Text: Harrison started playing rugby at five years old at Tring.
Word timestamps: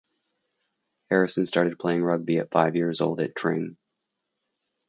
Harrison 1.11 1.45
started 1.45 1.77
playing 1.77 2.03
rugby 2.03 2.39
at 2.39 2.49
five 2.49 2.75
years 2.75 3.01
old 3.01 3.21
at 3.21 3.35
Tring. 3.35 3.77